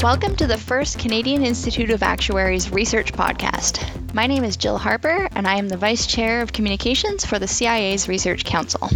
[0.00, 4.14] Welcome to the first Canadian Institute of Actuaries research podcast.
[4.14, 7.48] My name is Jill Harper, and I am the Vice Chair of Communications for the
[7.48, 8.88] CIA's Research Council.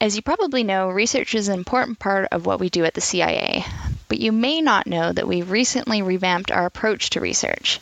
[0.00, 3.00] As you probably know, research is an important part of what we do at the
[3.00, 3.64] CIA,
[4.08, 7.78] but you may not know that we've recently revamped our approach to research.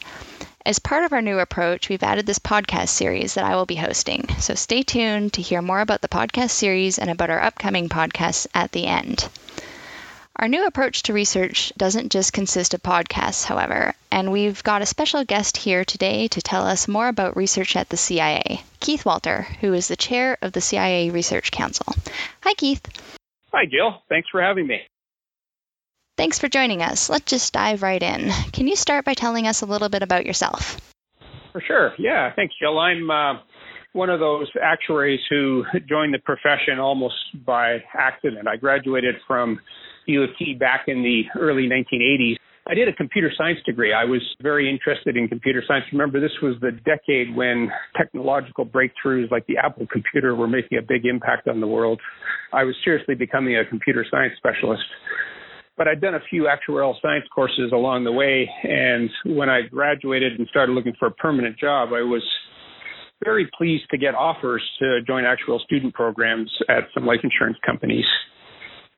[0.67, 3.77] As part of our new approach, we've added this podcast series that I will be
[3.77, 7.89] hosting, so stay tuned to hear more about the podcast series and about our upcoming
[7.89, 9.27] podcasts at the end.
[10.41, 14.87] Our new approach to research doesn't just consist of podcasts, however, and we've got a
[14.87, 19.43] special guest here today to tell us more about research at the CIA, Keith Walter,
[19.61, 21.93] who is the chair of the CIA Research Council.
[22.43, 22.87] Hi, Keith.
[23.53, 24.01] Hi, Jill.
[24.09, 24.83] Thanks for having me.
[26.17, 27.11] Thanks for joining us.
[27.11, 28.31] Let's just dive right in.
[28.53, 30.81] Can you start by telling us a little bit about yourself?
[31.51, 31.95] For sure.
[31.99, 32.79] Yeah, thanks, Jill.
[32.79, 33.41] I'm uh,
[33.93, 38.47] one of those actuaries who joined the profession almost by accident.
[38.47, 39.59] I graduated from
[40.09, 42.37] U of T back in the early 1980s.
[42.71, 43.95] I did a computer science degree.
[43.95, 45.87] I was very interested in computer science.
[45.91, 50.83] Remember, this was the decade when technological breakthroughs like the Apple computer were making a
[50.83, 51.99] big impact on the world.
[52.53, 54.85] I was seriously becoming a computer science specialist
[55.79, 58.51] but I'd done a few actuarial science courses along the way.
[58.65, 62.23] And when I graduated and started looking for a permanent job, I was
[63.25, 68.05] very pleased to get offers to join actuarial student programs at some life insurance companies.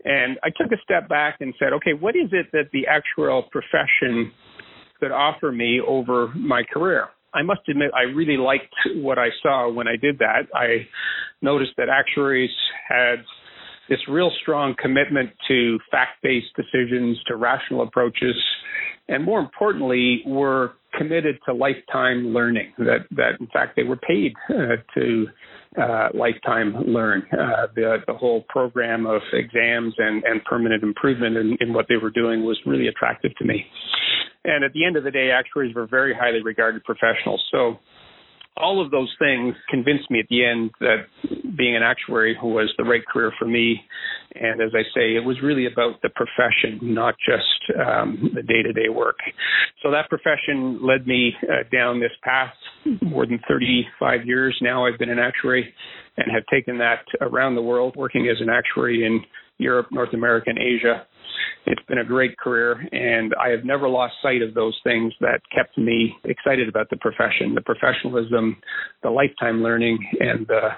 [0.05, 3.49] And I took a step back and said, okay, what is it that the actuarial
[3.51, 4.33] profession
[4.99, 7.09] could offer me over my career?
[7.33, 10.49] I must admit, I really liked what I saw when I did that.
[10.55, 10.87] I
[11.43, 12.51] noticed that actuaries
[12.89, 13.17] had
[13.89, 18.35] this real strong commitment to fact based decisions, to rational approaches,
[19.09, 22.73] and more importantly, were committed to lifetime learning.
[22.79, 25.27] That, that in fact, they were paid uh, to
[25.81, 27.23] uh, lifetime learn.
[27.33, 31.97] Uh, the, the whole program of exams and, and permanent improvement in, in what they
[31.97, 33.65] were doing was really attractive to me.
[34.45, 37.45] And at the end of the day, actuaries were very highly regarded professionals.
[37.53, 37.79] So
[38.57, 41.07] all of those things convinced me at the end that
[41.57, 43.81] being an actuary was the right career for me.
[44.35, 48.63] And as I say, it was really about the profession, not just um, the day
[48.63, 49.19] to day work.
[49.83, 52.53] So that profession led me uh, down this path.
[53.03, 55.73] More than 35 years now, I've been an actuary
[56.17, 59.21] and have taken that around the world, working as an actuary in
[59.61, 61.07] Europe, North America, and Asia.
[61.67, 65.41] It's been a great career, and I have never lost sight of those things that
[65.55, 68.57] kept me excited about the profession the professionalism,
[69.03, 70.71] the lifetime learning, and the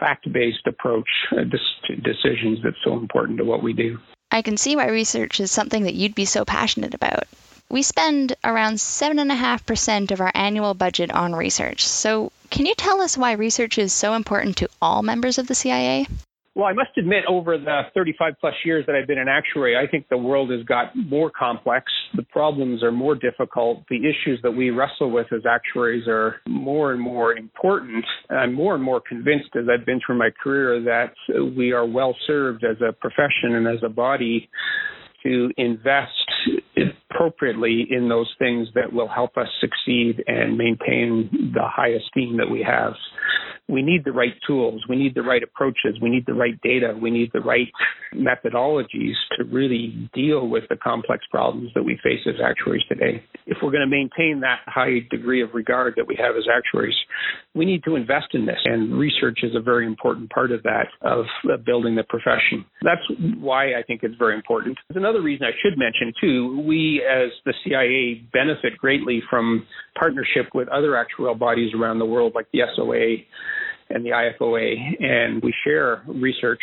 [0.00, 1.44] fact based approach uh,
[1.86, 3.98] to decisions that's so important to what we do.
[4.30, 7.24] I can see why research is something that you'd be so passionate about.
[7.68, 11.86] We spend around 7.5% of our annual budget on research.
[11.86, 15.54] So, can you tell us why research is so important to all members of the
[15.54, 16.06] CIA?
[16.54, 19.90] Well, I must admit, over the 35 plus years that I've been an actuary, I
[19.90, 21.90] think the world has got more complex.
[22.14, 23.84] The problems are more difficult.
[23.88, 28.04] The issues that we wrestle with as actuaries are more and more important.
[28.28, 31.14] I'm more and more convinced as I've been through my career that
[31.56, 34.50] we are well served as a profession and as a body
[35.22, 36.10] to invest
[37.10, 42.50] appropriately in those things that will help us succeed and maintain the high esteem that
[42.50, 42.92] we have
[43.72, 46.94] we need the right tools, we need the right approaches, we need the right data,
[47.00, 47.68] we need the right
[48.14, 53.24] methodologies to really deal with the complex problems that we face as actuaries today.
[53.46, 56.94] If we're going to maintain that high degree of regard that we have as actuaries,
[57.54, 60.88] we need to invest in this, and research is a very important part of that,
[61.00, 61.24] of
[61.64, 62.64] building the profession.
[62.82, 63.00] That's
[63.38, 64.76] why I think it's very important.
[64.88, 66.62] There's another reason I should mention, too.
[66.66, 69.66] We, as the CIA, benefit greatly from
[69.98, 73.24] partnership with other actuarial bodies around the world, like the SOA
[73.92, 76.62] and the IFOA, and we share research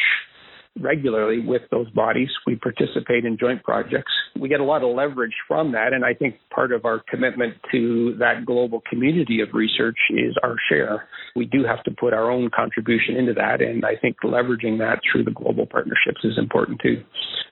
[0.79, 2.29] regularly with those bodies.
[2.45, 4.11] We participate in joint projects.
[4.39, 7.55] We get a lot of leverage from that, and I think part of our commitment
[7.71, 11.07] to that global community of research is our share.
[11.35, 14.99] We do have to put our own contribution into that, and I think leveraging that
[15.11, 17.03] through the global partnerships is important too.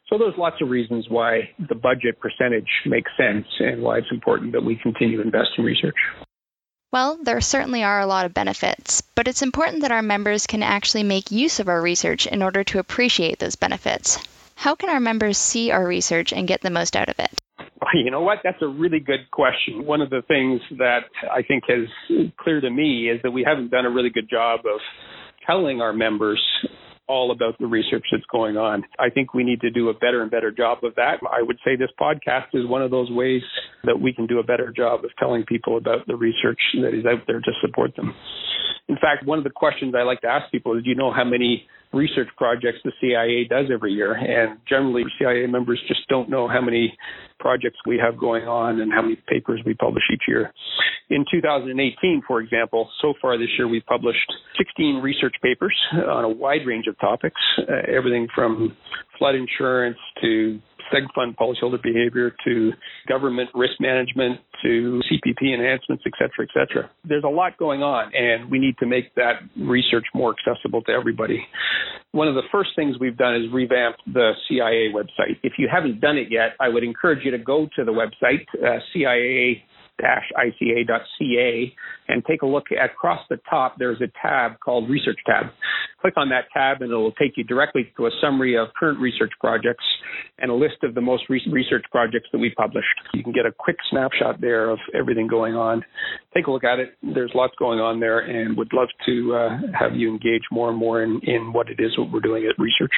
[0.09, 4.53] So there's lots of reasons why the budget percentage makes sense and why it's important
[4.53, 5.97] that we continue to invest in research.
[6.91, 10.63] Well, there certainly are a lot of benefits, but it's important that our members can
[10.63, 14.17] actually make use of our research in order to appreciate those benefits.
[14.55, 17.31] How can our members see our research and get the most out of it?
[17.93, 18.39] You know what?
[18.43, 19.85] That's a really good question.
[19.85, 21.87] One of the things that I think is
[22.37, 24.79] clear to me is that we haven't done a really good job of
[25.45, 26.41] telling our members
[27.07, 28.83] all about the research that's going on.
[28.99, 31.19] I think we need to do a better and better job of that.
[31.31, 33.41] I would say this podcast is one of those ways
[33.83, 37.05] that we can do a better job of telling people about the research that is
[37.05, 38.13] out there to support them.
[38.89, 41.11] In fact, one of the questions I like to ask people is, do you know
[41.11, 44.13] how many research projects the CIA does every year?
[44.13, 46.97] And generally, CIA members just don't know how many
[47.39, 50.51] projects we have going on and how many papers we publish each year.
[51.09, 56.29] In 2018, for example, so far this year, we've published 16 research papers on a
[56.29, 58.75] wide range of topics, uh, everything from
[59.17, 60.59] flood insurance to
[60.93, 62.71] seg fund policyholder behavior to
[63.07, 66.89] government risk management to CPP enhancements, et cetera, et cetera.
[67.03, 70.91] There's a lot going on, and we need to make that research more accessible to
[70.91, 71.45] everybody.
[72.11, 75.37] One of the first things we've done is revamp the CIA website.
[75.43, 78.45] If you haven't done it yet, I would encourage you to go to the website,
[78.63, 79.63] uh, CIA
[80.01, 81.75] ica.ca
[82.07, 83.75] and take a look across the top.
[83.77, 85.47] There's a tab called Research tab.
[86.01, 88.99] Click on that tab and it will take you directly to a summary of current
[88.99, 89.83] research projects
[90.39, 92.87] and a list of the most recent research projects that we published.
[93.13, 95.83] You can get a quick snapshot there of everything going on.
[96.33, 96.95] Take a look at it.
[97.01, 100.77] There's lots going on there and would love to uh, have you engage more and
[100.77, 102.93] more in, in what it is what we're doing at research.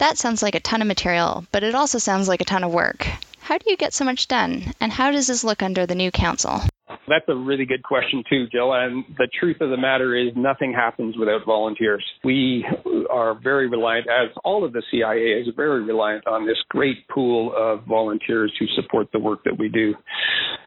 [0.00, 2.72] That sounds like a ton of material, but it also sounds like a ton of
[2.72, 3.06] work.
[3.38, 4.72] How do you get so much done?
[4.80, 6.60] And how does this look under the new council?
[7.06, 8.72] That's a really good question, too, Jill.
[8.72, 12.04] And the truth of the matter is, nothing happens without volunteers.
[12.24, 12.64] We
[13.08, 17.52] are very reliant, as all of the CIA is very reliant on this great pool
[17.56, 19.94] of volunteers who support the work that we do.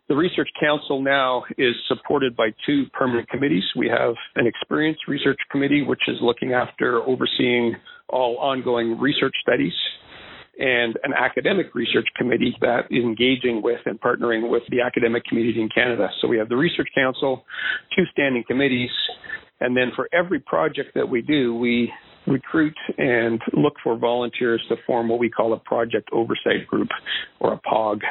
[0.07, 3.63] The Research Council now is supported by two permanent committees.
[3.75, 7.75] We have an experienced research committee, which is looking after overseeing
[8.09, 9.73] all ongoing research studies
[10.59, 15.61] and an academic research committee that is engaging with and partnering with the academic community
[15.61, 16.09] in Canada.
[16.19, 17.45] So we have the Research Council,
[17.95, 18.89] two standing committees,
[19.59, 21.91] and then for every project that we do, we
[22.27, 26.89] recruit and look for volunteers to form what we call a project oversight group
[27.39, 28.01] or a POG.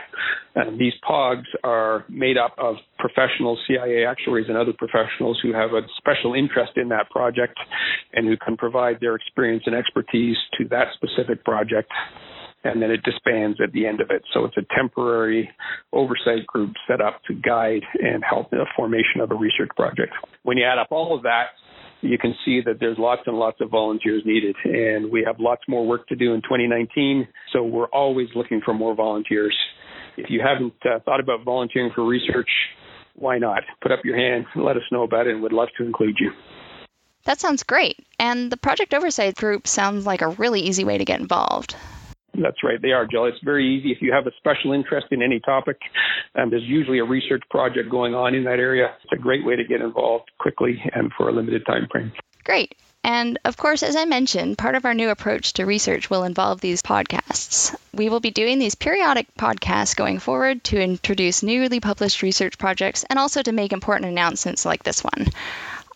[0.55, 5.53] And um, these POGs are made up of professional CIA actuaries and other professionals who
[5.53, 7.59] have a special interest in that project
[8.15, 11.93] and who can provide their experience and expertise to that specific project
[12.65, 14.23] and then it disbands at the end of it.
[14.35, 15.51] So it's a temporary
[15.93, 20.13] oversight group set up to guide and help the formation of a research project.
[20.43, 21.55] When you add up all of that,
[22.01, 25.63] you can see that there's lots and lots of volunteers needed, and we have lots
[25.69, 27.27] more work to do in 2019.
[27.53, 29.57] So we're always looking for more volunteers.
[30.17, 32.49] If you haven't uh, thought about volunteering for research,
[33.15, 33.63] why not?
[33.83, 36.17] Put up your hand, and let us know about it, and we'd love to include
[36.21, 36.33] you.
[37.25, 37.99] That sounds great.
[38.19, 41.75] And the project oversight group sounds like a really easy way to get involved.
[42.41, 42.81] That's right.
[42.81, 43.25] They are, Jill.
[43.27, 43.93] It's very easy.
[43.93, 45.79] If you have a special interest in any topic,
[46.35, 48.95] um, there's usually a research project going on in that area.
[49.05, 52.13] It's a great way to get involved quickly and for a limited time frame.
[52.45, 52.75] Great.
[53.07, 56.61] And of course, as I mentioned, part of our new approach to research will involve
[56.61, 57.75] these podcasts.
[57.95, 63.05] We will be doing these periodic podcasts going forward to introduce newly published research projects
[63.09, 65.29] and also to make important announcements like this one.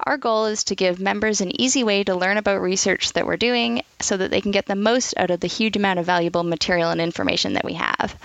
[0.04, 3.36] Our goal is to give members an easy way to learn about research that we're
[3.36, 6.42] doing so that they can get the most out of the huge amount of valuable
[6.42, 8.16] material and information that we have.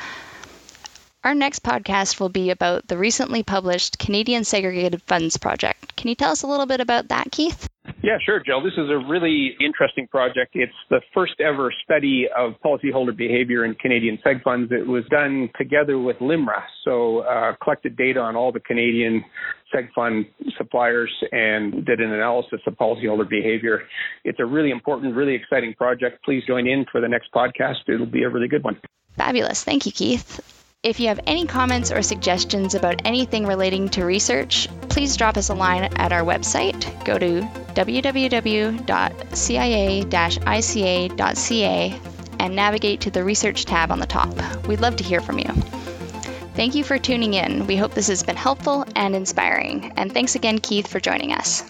[1.23, 5.95] Our next podcast will be about the recently published Canadian Segregated Funds Project.
[5.95, 7.67] Can you tell us a little bit about that, Keith?
[8.05, 8.61] Yeah, sure, Jill.
[8.61, 10.51] This is a really interesting project.
[10.53, 14.71] It's the first ever study of policyholder behavior in Canadian seg funds.
[14.71, 19.25] It was done together with LIMRA, so uh, collected data on all the Canadian
[19.73, 23.81] seg fund suppliers and did an analysis of policyholder behavior.
[24.23, 26.23] It's a really important, really exciting project.
[26.23, 27.87] Please join in for the next podcast.
[27.87, 28.79] It'll be a really good one.
[29.15, 29.63] Fabulous.
[29.63, 30.54] Thank you, Keith.
[30.85, 35.49] If you have any comments or suggestions about anything relating to research, please drop us
[35.49, 37.03] a line at our website.
[37.03, 37.41] Go to
[37.73, 38.79] www.cia-ica.ca
[42.37, 44.67] and navigate to the research tab on the top.
[44.67, 45.49] We'd love to hear from you.
[46.53, 47.65] Thank you for tuning in.
[47.65, 49.91] We hope this has been helpful and inspiring.
[49.97, 51.63] And thanks again, Keith, for joining us.